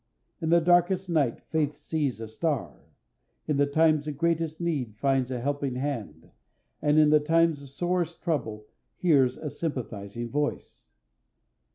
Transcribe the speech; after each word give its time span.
In 0.41 0.49
the 0.49 0.59
darkest 0.59 1.11
night 1.11 1.43
faith 1.51 1.75
sees 1.75 2.19
a 2.19 2.27
star, 2.27 2.75
in 3.47 3.57
the 3.57 3.67
times 3.67 4.07
of 4.07 4.17
greatest 4.17 4.59
need 4.59 4.95
finds 4.97 5.29
a 5.29 5.39
helping 5.39 5.75
hand, 5.75 6.31
and 6.81 6.97
in 6.97 7.11
the 7.11 7.19
times 7.19 7.61
of 7.61 7.69
sorest 7.69 8.19
trouble 8.23 8.65
hears 8.97 9.37
a 9.37 9.51
sympathizing 9.51 10.27
voice. 10.31 10.89